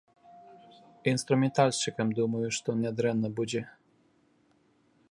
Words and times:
Інструментальшчыкам, 1.11 2.07
думаю, 2.21 2.45
што 2.59 2.69
нядрэнна 2.83 3.27
будзе. 3.43 3.61